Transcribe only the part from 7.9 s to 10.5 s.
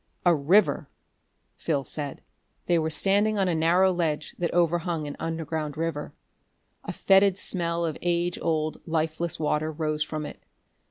age old, lifeless water rose from it.